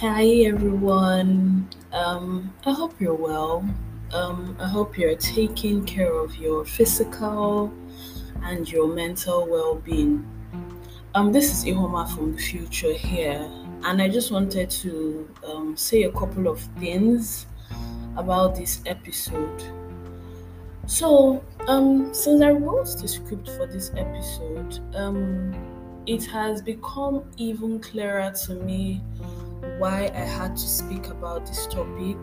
[0.00, 1.68] Hi everyone.
[1.92, 3.64] Um, I hope you're well.
[4.12, 7.72] Um, I hope you're taking care of your physical
[8.42, 10.28] and your mental well-being.
[11.14, 13.48] Um, this is Ihuoma from the future here,
[13.84, 17.46] and I just wanted to um, say a couple of things
[18.16, 19.62] about this episode.
[20.86, 25.54] So, um, since I wrote the script for this episode, um,
[26.06, 29.00] it has become even clearer to me
[29.78, 32.16] why I had to speak about this topic.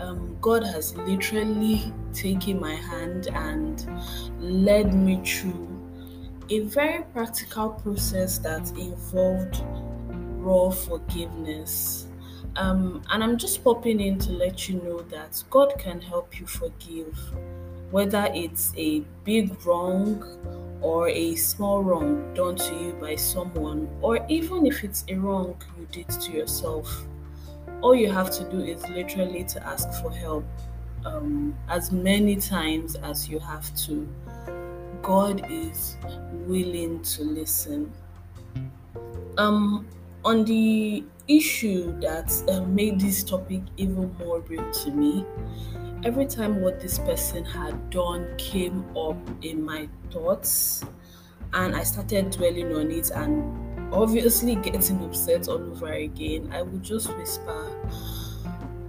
[0.00, 3.86] Um, God has literally taken my hand and
[4.40, 5.68] led me through
[6.50, 9.62] a very practical process that involved
[10.38, 12.06] raw forgiveness.
[12.56, 16.46] Um, and I'm just popping in to let you know that God can help you
[16.46, 17.18] forgive,
[17.90, 20.22] whether it's a big wrong
[20.82, 25.56] or a small wrong done to you by someone, or even if it's a wrong
[25.78, 27.04] you did to yourself,
[27.80, 30.44] all you have to do is literally to ask for help
[31.04, 34.08] um, as many times as you have to.
[35.02, 35.96] God is
[36.46, 37.92] willing to listen.
[39.38, 39.86] Um,
[40.24, 45.24] on the issue that uh, made this topic even more real to me,
[46.04, 50.84] every time what this person had done came up in my thoughts,
[51.52, 56.82] and I started dwelling on it and obviously getting upset all over again, I would
[56.82, 57.70] just whisper,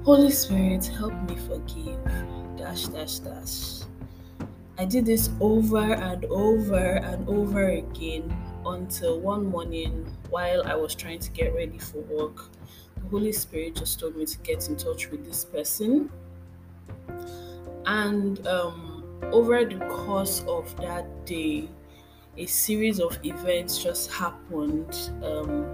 [0.04, 2.00] Holy Spirit, help me forgive.
[2.58, 3.88] Dash, dash, dash.
[4.78, 10.96] I did this over and over and over again until one morning while I was
[10.96, 12.50] trying to get ready for work.
[12.96, 16.10] The Holy Spirit just told me to get in touch with this person
[17.86, 21.70] and um, over the course of that day,
[22.38, 25.66] a series of events just happened um,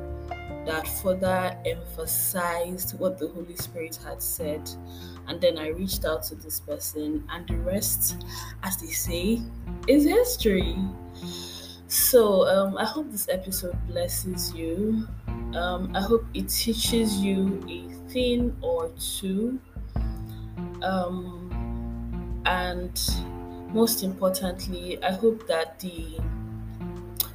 [0.66, 4.70] that further emphasized what the Holy Spirit had said.
[5.28, 8.24] And then I reached out to this person, and the rest,
[8.64, 9.42] as they say,
[9.88, 10.76] is history.
[11.90, 15.08] So um, I hope this episode blesses you.
[15.56, 19.60] Um, I hope it teaches you a thing or two.
[20.84, 22.94] Um, and
[23.74, 26.20] most importantly, I hope that the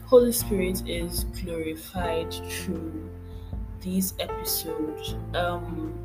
[0.07, 3.11] Holy Spirit is glorified through
[3.81, 5.17] these episodes.
[5.35, 5.99] Um,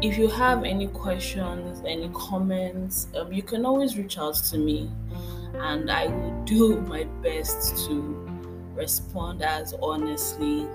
[0.00, 4.90] if you have any questions, any comments, um, you can always reach out to me,
[5.54, 8.28] and I will do my best to
[8.74, 10.66] respond as honestly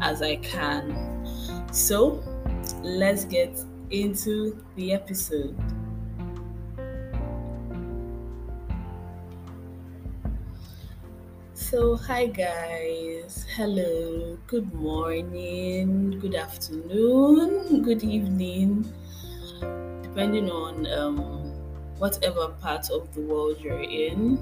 [0.00, 1.26] as I can.
[1.72, 2.22] So,
[2.82, 3.58] let's get
[3.90, 5.56] into the episode.
[11.74, 18.84] So, hi guys, hello, good morning, good afternoon, good evening,
[20.02, 21.43] depending on um,
[21.98, 24.38] whatever part of the world you're in.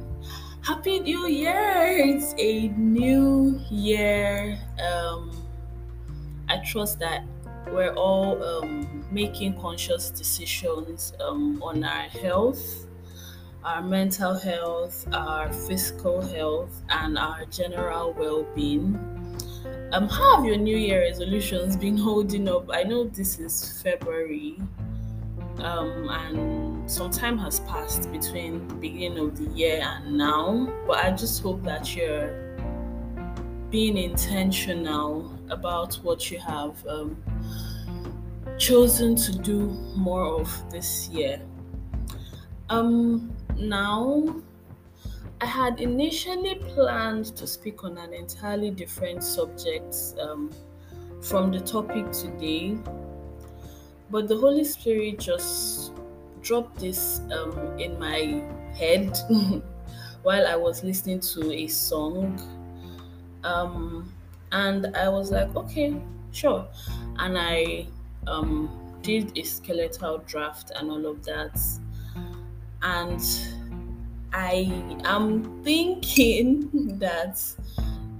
[0.63, 1.99] Happy New Year!
[1.99, 4.59] It's a new year.
[4.81, 5.31] Um,
[6.49, 7.25] I trust that
[7.71, 12.87] we're all um, making conscious decisions um, on our health
[13.65, 18.97] our mental health, our physical health, and our general well being.
[19.93, 22.69] Um, how have your New Year resolutions been holding up?
[22.73, 24.59] I know this is February,
[25.59, 31.05] um, and some time has passed between the beginning of the year and now, but
[31.05, 32.57] I just hope that you're
[33.71, 37.17] being intentional about what you have um,
[38.59, 41.41] chosen to do more of this year.
[42.69, 44.43] Um, now,
[45.41, 50.51] I had initially planned to speak on an entirely different subject um,
[51.21, 52.77] from the topic today,
[54.12, 55.93] but the Holy Spirit just
[56.43, 58.43] dropped this um, in my
[58.77, 59.19] head
[60.23, 62.39] while I was listening to a song.
[63.43, 64.12] Um,
[64.53, 65.97] and I was like, okay,
[66.31, 66.69] sure.
[67.17, 67.87] And I
[68.26, 71.59] um, did a skeletal draft and all of that
[72.82, 73.23] and
[74.35, 74.70] I
[75.05, 77.43] am thinking that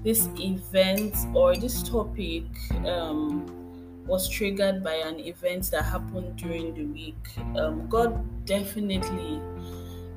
[0.03, 2.45] this event or this topic
[2.87, 3.62] um,
[4.07, 7.17] was triggered by an event that happened during the week.
[7.57, 9.41] Um, God definitely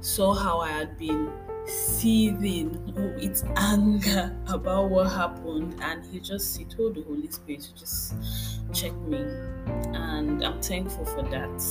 [0.01, 1.31] saw how I had been
[1.65, 7.75] seething with anger about what happened, and He just he told the Holy Spirit to
[7.75, 8.15] just
[8.73, 9.23] check me,
[9.93, 11.61] and I'm thankful for that.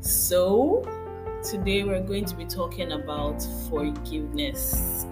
[0.00, 0.84] So
[1.42, 5.04] Today we're going to be talking about forgiveness.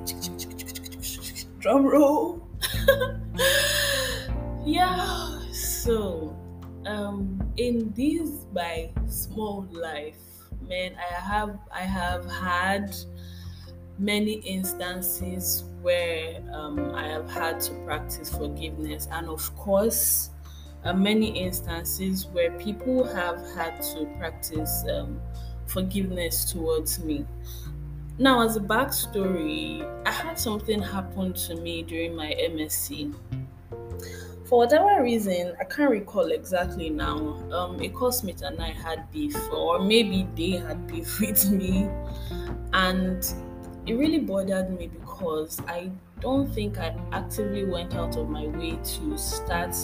[1.58, 2.47] Drum roll.
[4.64, 5.39] yes.
[5.84, 6.36] So,
[6.84, 10.20] um, in this my small life,
[10.68, 12.94] man, I have I have had
[13.98, 20.28] many instances where um, I have had to practice forgiveness, and of course,
[20.84, 25.18] uh, many instances where people have had to practice um,
[25.66, 27.24] forgiveness towards me.
[28.18, 33.14] Now, as a backstory, I had something happen to me during my MSc.
[34.50, 37.38] For whatever reason, I can't recall exactly now.
[37.52, 41.88] Um, a classmate and I had beef, or maybe they had beef with me,
[42.73, 43.25] and
[43.87, 48.73] it really bothered me because I don't think I actively went out of my way
[48.73, 49.76] to start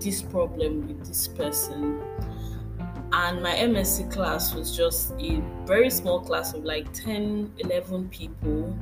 [0.00, 2.00] this problem with this person.
[3.12, 8.74] And my MSc class was just a very small class of like 10, 11 people.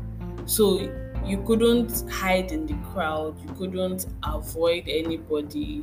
[0.45, 0.89] So
[1.27, 5.83] you couldn't hide in the crowd, you couldn't avoid anybody.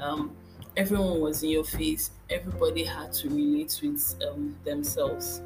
[0.00, 0.34] Um,
[0.76, 5.40] everyone was in your face, everybody had to relate with um, themselves.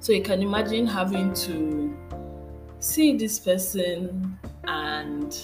[0.00, 1.96] So you can imagine having to
[2.80, 5.38] see this person and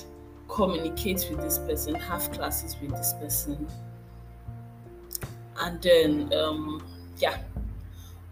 [0.49, 3.67] communicate with this person, have classes with this person.
[5.61, 6.85] And then, um,
[7.19, 7.39] yeah.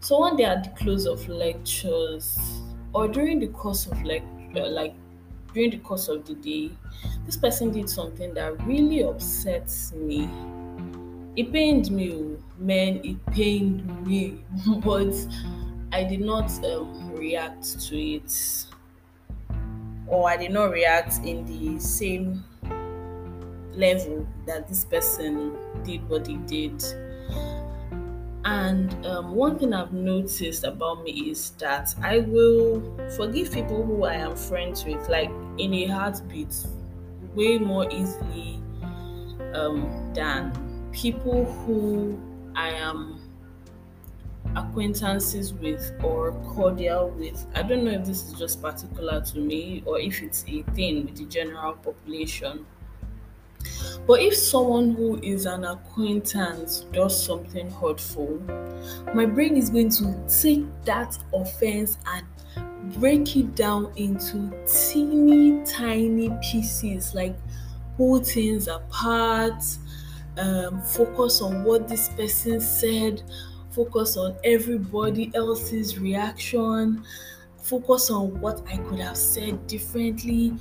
[0.00, 2.38] So one day at the close of lectures,
[2.92, 4.24] or during the course of like,
[4.56, 4.94] uh, like
[5.54, 6.70] during the course of the day,
[7.26, 10.28] this person did something that really upsets me.
[11.36, 13.00] It pained me, oh, man.
[13.04, 14.44] It pained me,
[14.84, 15.14] but
[15.92, 18.66] I did not um, react to it,
[20.06, 22.44] or I did not react in the same
[23.74, 26.82] level that this person did what he did.
[28.44, 32.82] And um, one thing I've noticed about me is that I will
[33.16, 36.54] forgive people who I am friends with, like in a heartbeat,
[37.34, 38.60] way more easily
[39.54, 42.20] um, than people who
[42.56, 43.20] I am
[44.56, 47.46] acquaintances with or cordial with.
[47.54, 51.06] I don't know if this is just particular to me or if it's a thing
[51.06, 52.66] with the general population.
[54.06, 58.40] But if someone who is an acquaintance does something hurtful,
[59.14, 62.26] my brain is going to take that offense and
[62.94, 67.36] break it down into teeny tiny pieces, like
[67.96, 69.62] pull things apart,
[70.36, 73.22] um, focus on what this person said,
[73.70, 77.04] focus on everybody else's reaction,
[77.58, 80.54] focus on what I could have said differently,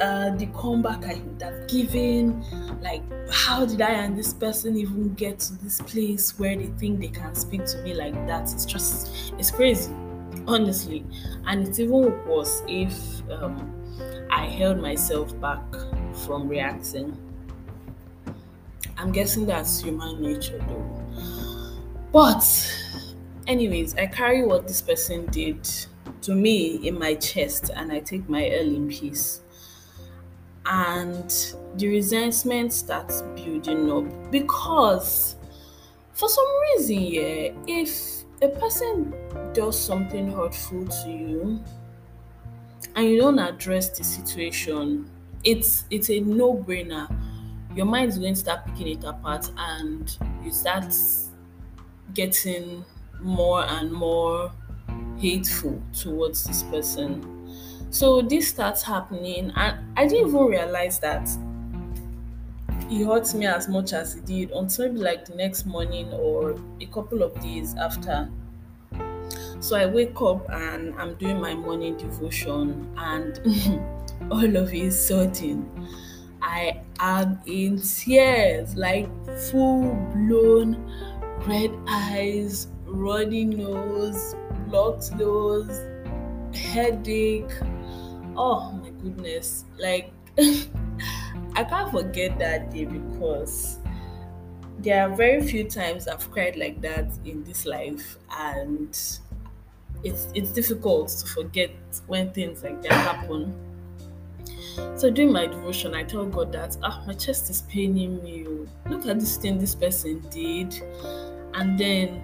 [0.00, 2.42] uh, the comeback I would have given,
[2.80, 7.00] like how did I and this person even get to this place where they think
[7.00, 8.52] they can speak to me like that?
[8.52, 9.92] It's just it's crazy,
[10.46, 11.04] honestly,
[11.46, 12.94] and it's even worse if
[13.30, 13.70] um,
[14.30, 15.62] I held myself back
[16.24, 17.16] from reacting.
[18.96, 21.02] I'm guessing that's human nature though.
[22.12, 22.44] But,
[23.46, 25.68] anyways, I carry what this person did
[26.22, 29.41] to me in my chest and I take my L in peace.
[30.66, 31.30] And
[31.76, 35.36] the resentment starts building up because,
[36.12, 39.14] for some reason, yeah, if a person
[39.54, 41.60] does something hurtful to you
[42.94, 45.10] and you don't address the situation,
[45.44, 47.12] it's it's a no-brainer.
[47.74, 50.94] Your mind is going to start picking it apart and you start
[52.14, 52.84] getting
[53.20, 54.52] more and more
[55.16, 57.31] hateful towards this person.
[57.92, 61.28] So this starts happening, and I didn't even realize that
[62.88, 66.56] he hurt me as much as he did until maybe like the next morning or
[66.80, 68.30] a couple of days after.
[69.60, 73.38] So I wake up and I'm doing my morning devotion, and
[74.30, 75.70] all of a sudden,
[76.42, 79.08] I am in tears, like
[79.50, 80.76] full blown
[81.46, 84.34] red eyes, runny nose,
[84.66, 85.78] blocked nose,
[86.54, 87.52] headache.
[88.36, 89.64] Oh my goodness.
[89.78, 93.78] Like, I can't forget that day because
[94.78, 98.90] there are very few times I've cried like that in this life, and
[100.04, 101.70] it's it's difficult to forget
[102.06, 103.54] when things like that happen.
[104.96, 108.46] So during my devotion, I tell God that ah, my chest is paining me.
[108.88, 110.74] Look at this thing this person did
[111.54, 112.22] and then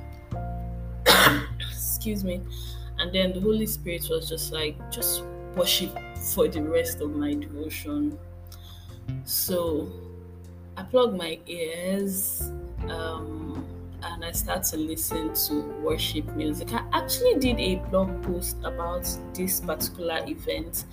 [1.71, 2.41] excuse me
[2.99, 5.23] and then the holy spirit was just like just
[5.59, 8.17] worship for the rest of my devotion.
[9.25, 9.89] So
[10.77, 12.53] i plug my ears
[12.89, 13.67] um,
[14.03, 16.73] and i start to listen to worship music.
[16.73, 20.85] I actually did a blog post about this particular event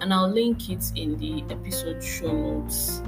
[0.00, 3.02] and i'll link it in the episode show notes.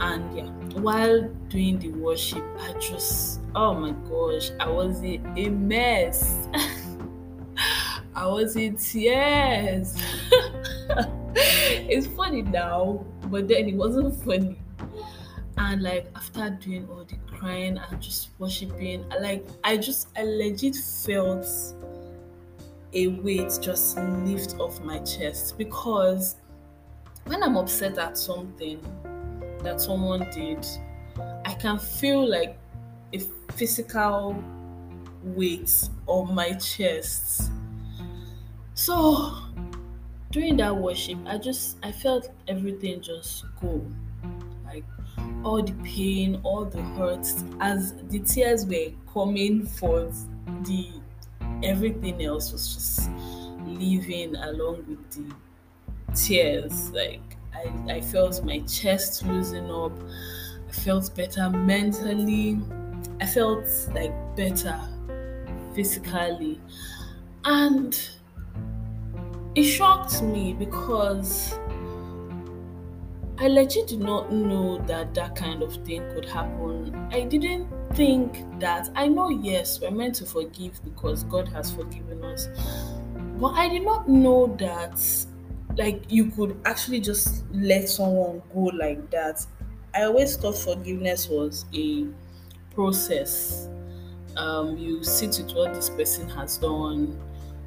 [0.00, 5.48] And yeah, while doing the worship, I just, oh my gosh, I was a, a
[5.50, 6.48] mess.
[8.22, 10.00] I was in tears.
[11.34, 14.60] it's funny now, but then it wasn't funny.
[15.58, 20.76] And like after doing all the crying and just worshiping, like I just I legit
[20.76, 21.48] felt
[22.92, 26.36] a weight just lift off my chest because
[27.24, 28.78] when I'm upset at something
[29.64, 30.64] that someone did,
[31.44, 32.56] I can feel like
[33.12, 33.18] a
[33.54, 34.40] physical
[35.24, 37.50] weight on my chest.
[38.74, 39.34] So
[40.30, 43.84] during that worship, I just I felt everything just go.
[44.64, 44.84] Like
[45.44, 50.26] all the pain, all the hurts, as the tears were coming forth,
[50.64, 50.88] the
[51.62, 53.10] everything else was just
[53.66, 56.90] leaving along with the tears.
[56.92, 59.92] Like I, I felt my chest loosen up.
[60.68, 62.58] I felt better mentally.
[63.20, 64.80] I felt like better
[65.74, 66.58] physically.
[67.44, 67.98] And
[69.54, 71.58] it shocked me because
[73.38, 76.94] I legit did not know that that kind of thing could happen.
[77.10, 82.22] I didn't think that, I know, yes, we're meant to forgive because God has forgiven
[82.24, 82.48] us,
[83.40, 85.04] but I did not know that,
[85.76, 89.44] like, you could actually just let someone go like that.
[89.94, 92.06] I always thought forgiveness was a
[92.74, 93.68] process.
[94.36, 97.20] Um, you sit with what this person has done,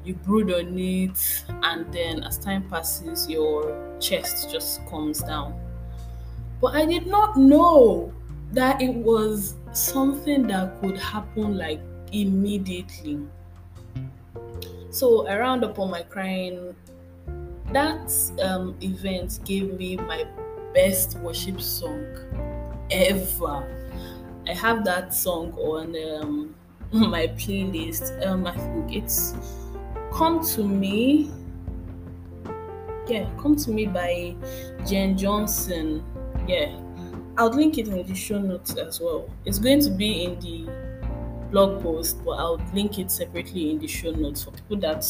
[0.06, 5.58] you brood on it, and then as time passes, your chest just comes down.
[6.60, 8.12] But I did not know
[8.52, 11.80] that it was something that could happen like
[12.12, 13.20] immediately.
[14.90, 16.74] So I round up on my crying.
[17.72, 20.24] That um, event gave me my
[20.72, 22.06] best worship song
[22.90, 23.66] ever.
[24.46, 26.54] I have that song on um,
[26.92, 28.24] my playlist.
[28.24, 29.34] Um, I think it's
[30.16, 31.30] Come to Me.
[33.06, 34.34] Yeah, Come to Me by
[34.86, 36.02] Jenn Johnson.
[36.48, 36.74] Yeah,
[37.36, 39.28] I'll link it in the show notes as well.
[39.44, 40.72] It's going to be in the
[41.50, 45.06] blog post, but I'll link it separately in the show notes for people that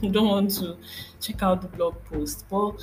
[0.00, 0.78] don't want to
[1.20, 2.46] check out the blog post.
[2.48, 2.80] But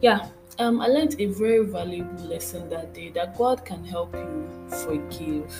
[0.00, 0.28] yeah,
[0.60, 5.52] um, I learned a very valuable lesson that day that God can help you forgive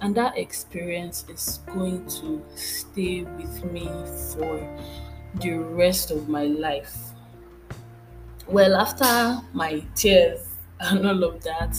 [0.00, 3.88] and that experience is going to stay with me
[4.32, 4.78] for
[5.40, 6.96] the rest of my life.
[8.46, 10.46] Well, after my tears
[10.80, 11.76] and all of that,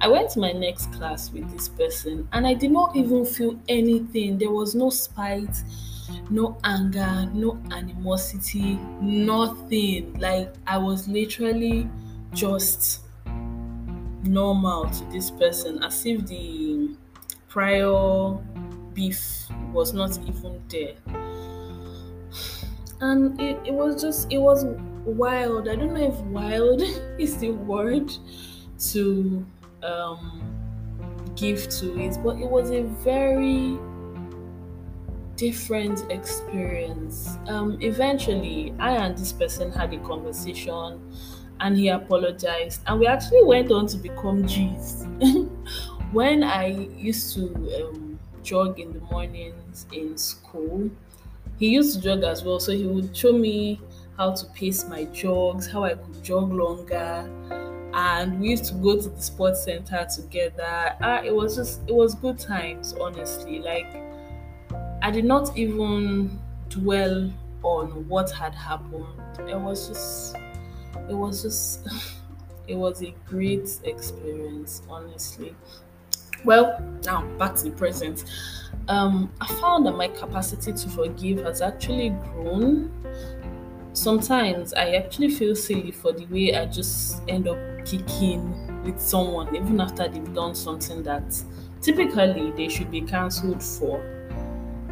[0.00, 3.58] I went to my next class with this person and I did not even feel
[3.68, 4.38] anything.
[4.38, 5.62] There was no spite,
[6.30, 10.18] no anger, no animosity, nothing.
[10.18, 11.88] Like I was literally
[12.32, 13.00] just
[14.24, 16.96] normal to this person as if the
[17.48, 18.32] prior
[18.94, 20.94] beef was not even there.
[23.00, 24.64] And it, it was just, it was
[25.04, 25.68] wild.
[25.68, 26.82] I don't know if wild
[27.18, 28.12] is the word
[28.90, 29.46] to
[29.84, 30.42] um,
[31.36, 33.78] give to it, but it was a very
[35.36, 37.38] different experience.
[37.46, 41.00] Um, eventually, I and this person had a conversation
[41.60, 45.06] and he apologized, and we actually went on to become G's.
[46.12, 50.90] when I used to um, jog in the mornings in school,
[51.58, 52.60] he used to jog as well.
[52.60, 53.80] So he would show me
[54.16, 57.30] how to pace my jogs, how I could jog longer.
[57.92, 60.96] And we used to go to the sports center together.
[61.00, 63.58] Uh, it was just, it was good times, honestly.
[63.58, 63.86] Like,
[65.02, 66.38] I did not even
[66.68, 69.06] dwell on what had happened.
[69.48, 70.36] It was just,
[71.08, 71.86] it was just,
[72.68, 75.54] it was a great experience, honestly.
[76.44, 78.24] Well, now back to the present.
[78.88, 82.90] Um, I found that my capacity to forgive has actually grown.
[83.92, 89.54] Sometimes I actually feel silly for the way I just end up kicking with someone,
[89.54, 91.42] even after they've done something that
[91.82, 94.00] typically they should be cancelled for.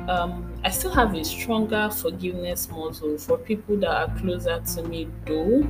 [0.09, 5.09] Um, I still have a stronger forgiveness muscle for people that are closer to me,
[5.25, 5.69] though.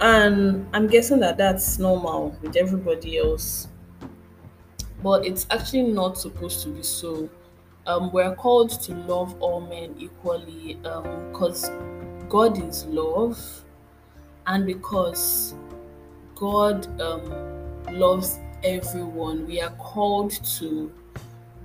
[0.00, 3.68] And I'm guessing that that's normal with everybody else
[5.02, 7.28] but it's actually not supposed to be so.
[7.86, 13.38] Um, we're called to love all men equally because um, God is love,
[14.46, 15.54] and because
[16.34, 20.92] God um, loves everyone, we are called to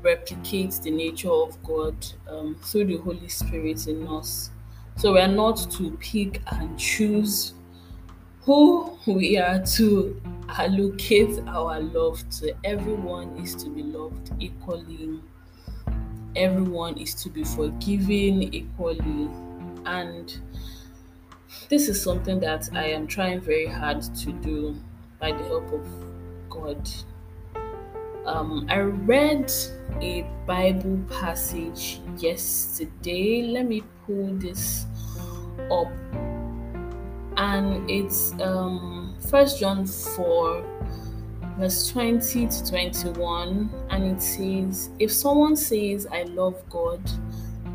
[0.01, 1.95] replicate the nature of God
[2.29, 4.51] um, through the Holy Spirit in us.
[4.97, 7.53] So we are not to pick and choose
[8.41, 12.55] who we are to allocate our love to.
[12.63, 15.21] Everyone is to be loved equally.
[16.35, 19.29] Everyone is to be forgiven equally.
[19.85, 20.37] And
[21.69, 24.75] this is something that I am trying very hard to do
[25.19, 25.87] by the help of
[26.49, 26.89] God.
[28.25, 29.51] Um, I read
[30.01, 33.43] a Bible passage yesterday.
[33.43, 34.85] Let me pull this
[35.71, 35.91] up.
[37.37, 40.63] And it's um First John 4
[41.57, 47.01] verse 20 to 21 and it says if someone says I love God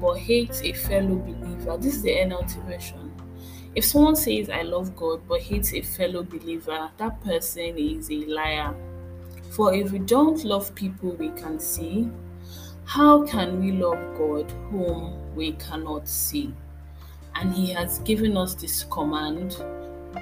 [0.00, 3.10] but hates a fellow believer this is the NLT version
[3.74, 8.26] if someone says I love God but hates a fellow believer that person is a
[8.26, 8.74] liar
[9.50, 12.08] for if we don't love people we can see,
[12.84, 16.54] how can we love God whom we cannot see?
[17.34, 19.56] And He has given us this command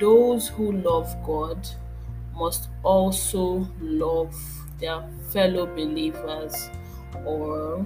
[0.01, 1.67] those who love God
[2.35, 4.35] must also love
[4.81, 6.71] their fellow believers.
[7.25, 7.85] Or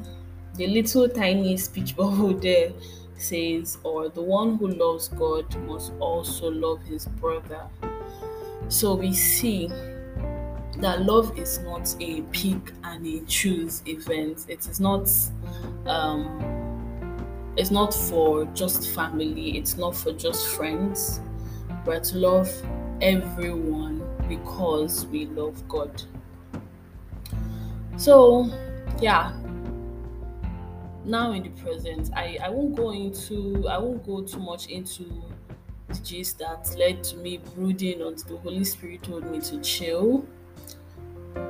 [0.54, 2.72] the little tiny speech bubble there
[3.16, 7.68] says, or the one who loves God must also love his brother.
[8.68, 9.68] So we see
[10.78, 14.46] that love is not a pick and a choose event.
[14.48, 15.10] It is not
[15.86, 16.58] um
[17.56, 21.20] it's not for just family, it's not for just friends,
[21.84, 22.50] but love
[23.00, 26.02] everyone because we love God.
[27.96, 28.50] So
[29.00, 29.32] yeah.
[31.04, 35.04] Now in the present, I, I won't go into I won't go too much into
[35.88, 40.24] the gist that led to me brooding until the Holy Spirit told me to chill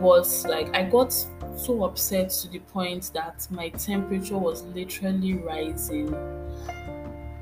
[0.00, 1.12] but like I got
[1.56, 6.14] so upset to the point that my temperature was literally rising.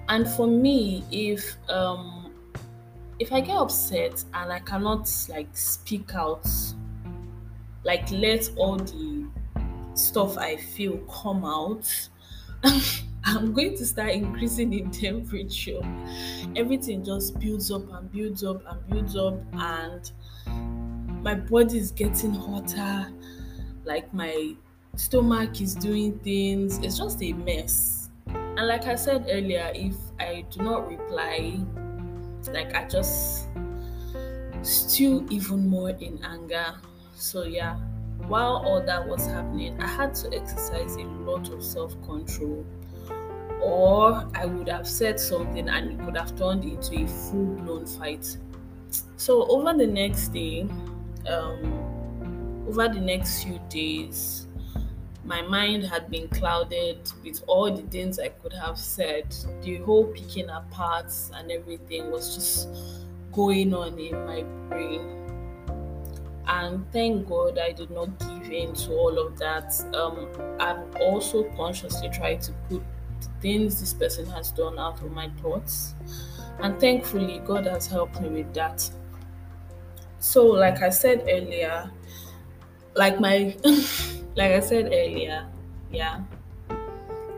[0.09, 2.20] And for me, if um
[3.21, 6.49] if I get upset and I cannot like speak out,
[7.85, 9.27] like let all the
[9.93, 11.87] stuff I feel come out,
[13.25, 15.83] I'm going to start increasing in temperature.
[16.57, 20.11] Everything just builds up and builds up and builds up and
[21.23, 23.13] my body is getting hotter,
[23.85, 24.55] like my
[24.97, 26.79] stomach is doing things.
[26.79, 28.09] It's just a mess.
[28.29, 31.61] And like I said earlier, if I do not reply,
[32.49, 33.49] like I just
[34.63, 36.75] stew even more in anger.
[37.15, 37.77] So yeah,
[38.29, 42.65] while all that was happening, I had to exercise a lot of self-control.
[43.63, 48.37] Or I would have said something and it could have turned into a full-blown fight.
[49.17, 50.67] So over the next day,
[51.29, 54.47] um, over the next few days,
[55.25, 59.35] my mind had been clouded with all the things I could have said.
[59.63, 62.69] The whole picking apart and everything was just
[63.33, 65.21] going on in my brain.
[66.47, 69.73] And thank God I did not give in to all of that.
[69.95, 70.29] Um,
[70.59, 72.83] I've also consciously tried to put
[73.21, 75.95] the things this person has done out of my thoughts.
[76.59, 78.89] And thankfully, God has helped me with that.
[80.19, 81.91] So, like I said earlier,
[82.95, 83.57] like my,
[84.37, 85.47] like I said earlier,
[85.91, 86.21] yeah.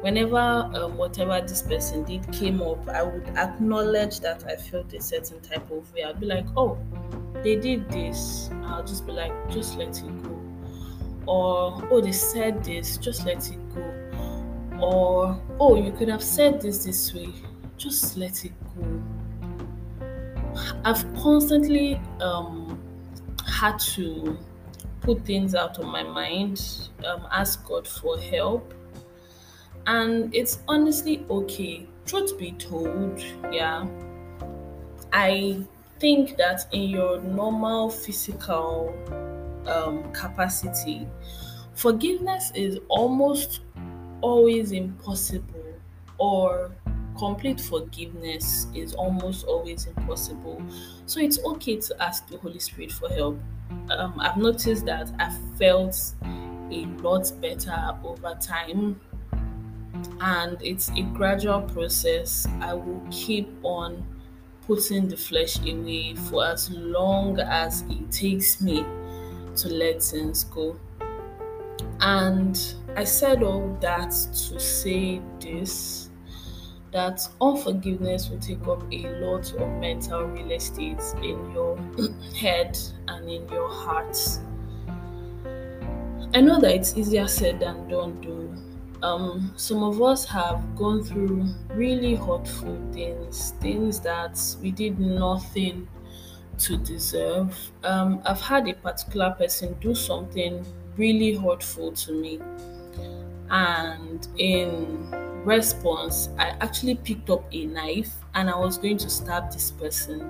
[0.00, 5.00] Whenever um, whatever this person did came up, I would acknowledge that I felt a
[5.00, 6.02] certain type of way.
[6.02, 6.76] I'd be like, oh,
[7.42, 8.50] they did this.
[8.64, 10.40] I'll just be like, just let it go.
[11.26, 14.80] Or, oh, they said this, just let it go.
[14.80, 17.32] Or, oh, you could have said this this way,
[17.76, 19.02] just let it go.
[20.84, 22.82] I've constantly um,
[23.46, 24.36] had to
[25.02, 28.72] put things out of my mind, um, ask God for help.
[29.86, 31.86] And it's honestly okay.
[32.06, 33.86] Truth be told, yeah,
[35.12, 35.64] I
[35.98, 38.94] think that in your normal physical
[39.66, 41.06] um, capacity,
[41.74, 43.60] forgiveness is almost
[44.20, 45.74] always impossible
[46.18, 46.70] or
[47.18, 50.62] complete forgiveness is almost always impossible.
[51.06, 53.38] So it's okay to ask the Holy Spirit for help.
[53.90, 56.14] Um, I've noticed that I felt
[56.70, 59.00] a lot better over time,
[60.20, 62.46] and it's a gradual process.
[62.60, 64.04] I will keep on
[64.66, 68.84] putting the flesh away for as long as it takes me
[69.56, 70.78] to let things go.
[72.00, 72.58] And
[72.96, 76.01] I said all that to say this
[76.92, 81.78] that unforgiveness will take up a lot of mental real estate in your
[82.36, 82.78] head
[83.08, 84.16] and in your heart.
[86.34, 89.06] I know that it's easier said than done, though.
[89.06, 95.88] Um, some of us have gone through really hurtful things, things that we did nothing
[96.58, 97.56] to deserve.
[97.82, 100.64] Um, I've had a particular person do something
[100.96, 102.38] really hurtful to me,
[103.50, 109.52] and in response, I actually picked up a knife and I was going to stab
[109.52, 110.28] this person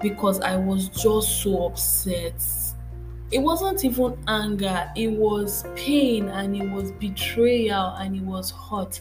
[0.00, 2.42] because I was just so upset.
[3.30, 9.00] It wasn't even anger, it was pain and it was betrayal and it was hurt.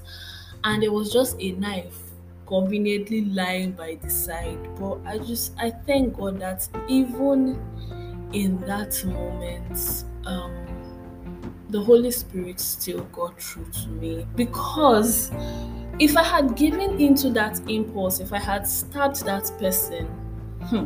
[0.64, 2.00] And there was just a knife
[2.48, 4.58] conveniently lying by the side.
[4.80, 7.60] But I just, I thank God that even
[8.34, 10.65] in that moment, um,
[11.76, 15.30] the Holy Spirit still got through to me because
[16.00, 20.06] if I had given into that impulse, if I had stabbed that person,
[20.70, 20.86] hmm,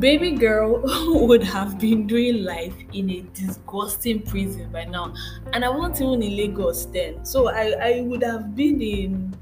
[0.00, 0.82] baby girl
[1.28, 5.14] would have been doing life in a disgusting prison by now.
[5.52, 7.24] And I wasn't even in Lagos then.
[7.24, 9.36] So I, I would have been in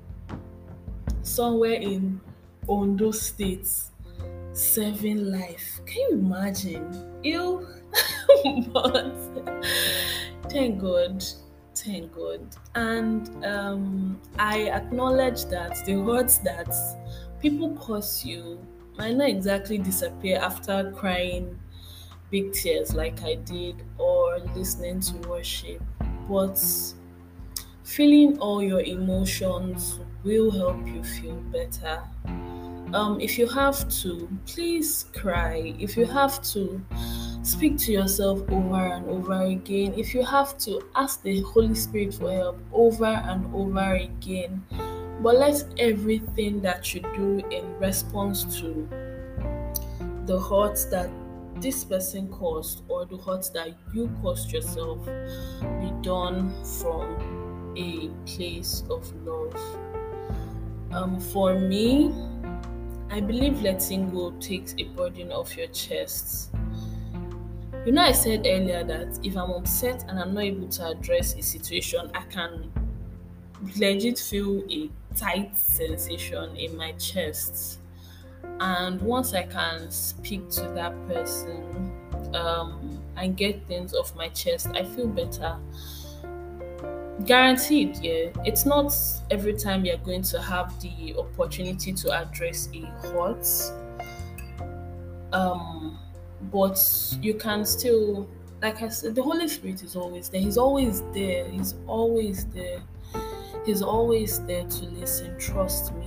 [1.22, 2.20] somewhere in
[2.68, 3.70] Ondo State
[4.52, 5.80] serving life.
[5.86, 7.20] Can you imagine?
[7.22, 7.66] You
[8.72, 9.14] but
[10.48, 11.24] thank God.
[11.74, 12.40] Thank God.
[12.74, 16.74] And um, I acknowledge that the hurts that
[17.40, 18.58] people cause you
[18.96, 21.58] might not exactly disappear after crying
[22.30, 25.82] big tears like I did or listening to worship,
[26.28, 26.58] but
[27.84, 32.02] feeling all your emotions will help you feel better.
[32.94, 35.74] Um, if you have to, please cry.
[35.78, 36.80] If you have to,
[37.46, 39.94] speak to yourself over and over again.
[39.96, 44.64] If you have to, ask the Holy Spirit for help over and over again.
[45.22, 48.88] But let everything that you do in response to
[50.26, 51.08] the hurt that
[51.60, 55.06] this person caused or the hurt that you caused yourself
[55.80, 59.54] be done from a place of love.
[60.92, 62.12] Um, for me,
[63.10, 66.50] I believe letting go takes a burden off your chest.
[67.84, 71.36] You know, I said earlier that if I'm upset and I'm not able to address
[71.36, 72.72] a situation, I can
[73.78, 77.78] legit feel a tight sensation in my chest.
[78.58, 81.92] And once I can speak to that person
[82.34, 85.56] um, and get things off my chest, I feel better.
[87.24, 88.30] Guaranteed, yeah.
[88.44, 88.92] It's not
[89.30, 93.46] every time you're going to have the opportunity to address a hurt.
[95.32, 95.98] Um,
[96.52, 96.78] but
[97.22, 98.28] you can still
[98.62, 100.40] like I said, the Holy Spirit is always there.
[100.40, 101.48] He's always there.
[101.48, 102.82] He's always there.
[103.64, 105.38] He's always there to listen.
[105.38, 106.06] Trust me.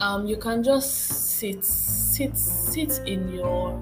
[0.00, 3.80] Um, you can just sit, sit, sit in your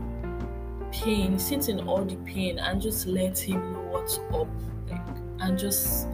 [0.93, 4.49] pain, sit in all the pain, and just let Him know what's up,
[5.47, 6.09] and just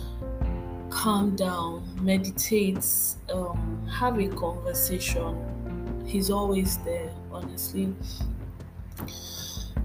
[0.90, 2.86] calm down, meditate,
[3.32, 6.04] um, have a conversation.
[6.06, 7.92] He's always there honestly.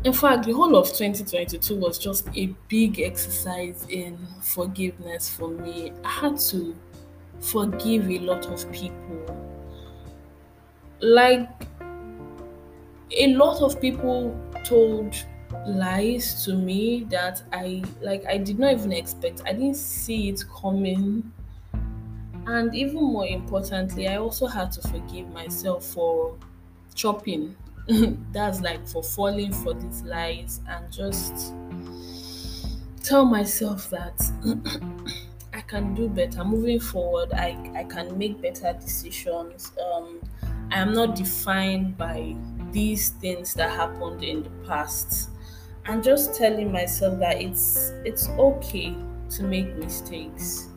[0.03, 5.91] In fact, the whole of 2022 was just a big exercise in forgiveness for me.
[6.03, 6.75] I had to
[7.39, 9.25] forgive a lot of people.
[11.01, 11.49] Like,
[13.15, 15.15] a lot of people told
[15.67, 19.41] lies to me that I like I did not even expect.
[19.45, 21.31] I didn't see it coming.
[22.47, 26.37] And even more importantly, I also had to forgive myself for
[26.95, 27.55] chopping.
[28.31, 31.53] That's like for falling for these lies and just
[33.03, 34.19] tell myself that
[35.53, 36.43] I can do better.
[36.43, 39.71] Moving forward, I, I can make better decisions.
[39.93, 40.21] Um,
[40.71, 42.35] I am not defined by
[42.71, 45.30] these things that happened in the past.
[45.85, 48.95] And just telling myself that it's it's okay
[49.31, 50.67] to make mistakes.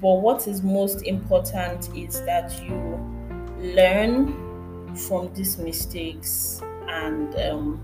[0.00, 2.98] But what is most important is that you
[3.58, 7.80] learn from these mistakes and um,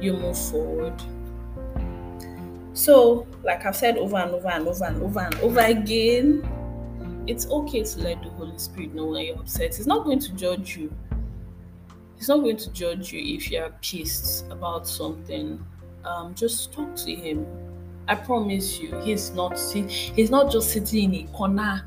[0.00, 1.00] you move forward.
[2.74, 7.46] So, like I've said over and over and over and over and over again, it's
[7.46, 9.74] okay to let the Holy Spirit know when you're upset.
[9.74, 10.92] He's not going to judge you.
[12.22, 15.58] He's not going to judge you if you're pissed about something.
[16.04, 17.44] Um, just talk to him.
[18.06, 21.84] I promise you, he's not he's not just sitting in a corner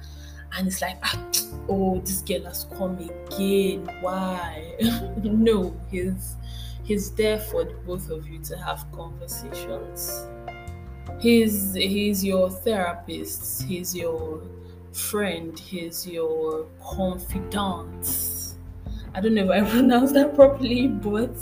[0.57, 1.25] and it's like ah,
[1.69, 3.87] oh this girl has come again.
[4.01, 4.75] Why?
[5.23, 6.35] No he's
[6.83, 10.27] he's there for both of you to have conversations.
[11.21, 13.63] He's he's your therapist.
[13.63, 14.41] He's your
[14.91, 15.57] friend.
[15.57, 18.34] He's your confidant
[19.15, 21.35] i don't know if i pronounced that properly but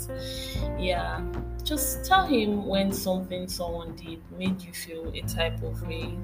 [0.78, 1.22] yeah.
[1.62, 6.14] Just tell him when something someone did made you feel a type of way.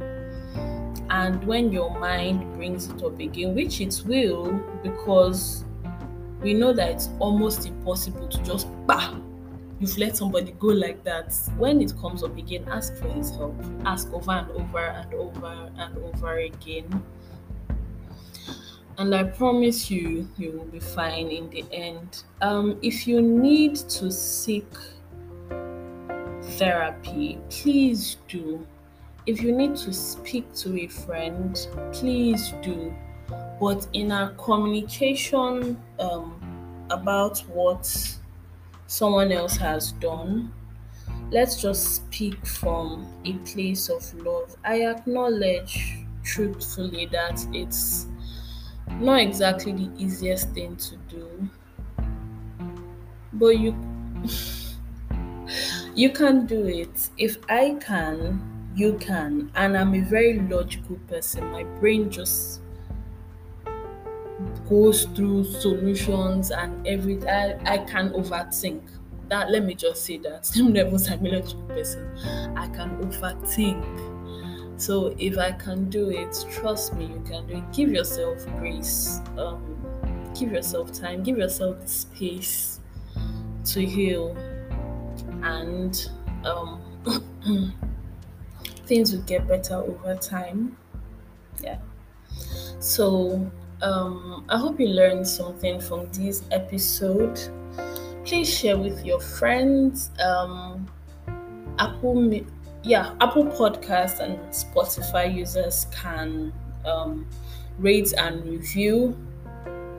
[1.08, 5.64] And when your mind brings it up again, which it will, because
[6.42, 9.14] we know that it's almost impossible to just bah!
[9.80, 11.34] You've let somebody go like that.
[11.56, 13.56] When it comes up again ask for his help.
[13.86, 17.02] Ask over and over and over and over again
[19.00, 22.22] and i promise you you will be fine in the end.
[22.42, 24.70] Um, if you need to seek
[26.58, 28.66] therapy please do.
[29.26, 31.58] If you need to speak to a friend
[31.92, 32.94] please do.
[33.58, 37.86] But in our communication um, about what
[38.86, 40.52] someone else has done,
[41.30, 44.56] let's just speak from a place of love.
[44.64, 48.06] I acknowledge truthfully that it's
[48.98, 51.48] not exactly the easiest thing to do,
[53.32, 53.74] but you
[55.94, 57.10] you can do it.
[57.18, 58.40] If I can,
[58.74, 59.50] you can.
[59.54, 61.50] And I'm a very logical person.
[61.50, 62.60] My brain just
[64.68, 67.28] goes through solutions and everything.
[67.28, 68.82] I, I can overthink.
[69.28, 72.08] That let me just say that I'm never a psychological person.
[72.56, 74.09] I can overthink.
[74.80, 77.70] So if I can do it, trust me, you can do it.
[77.70, 79.20] Give yourself grace.
[79.36, 79.76] Um,
[80.34, 81.22] give yourself time.
[81.22, 82.80] Give yourself space
[83.66, 84.34] to heal,
[85.42, 86.10] and
[86.46, 86.80] um,
[88.86, 90.78] things will get better over time.
[91.62, 91.76] Yeah.
[92.78, 93.50] So
[93.82, 97.38] um, I hope you learned something from this episode.
[98.24, 100.10] Please share with your friends.
[100.24, 100.88] Um,
[101.78, 102.14] Apple,
[102.82, 106.52] yeah, Apple Podcast and Spotify users can
[106.84, 107.26] um,
[107.78, 109.16] rate and review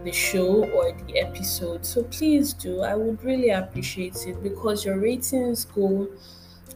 [0.04, 1.86] the show or the episode.
[1.86, 2.82] So please do.
[2.82, 6.08] I would really appreciate it because your ratings go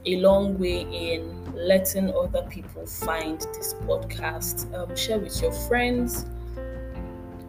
[0.06, 4.72] a long way in letting other people find this podcast.
[4.76, 6.26] Um, share with your friends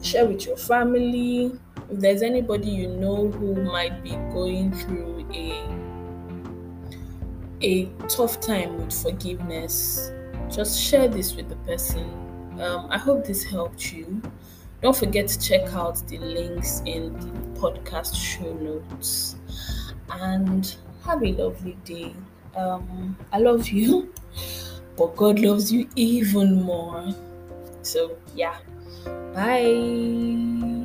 [0.07, 1.53] share with your family.
[1.91, 5.76] If there's anybody you know who might be going through a
[7.61, 10.13] a tough time with forgiveness,
[10.51, 12.09] just share this with the person.
[12.61, 14.23] Um, I hope this helped you.
[14.83, 19.37] Don't forget to check out the links in the podcast show notes.
[20.11, 22.15] And have a lovely day.
[22.57, 24.13] Um, I love you,
[24.97, 27.15] but God loves you even more.
[27.83, 28.59] So, yeah.
[29.35, 30.76] Bye.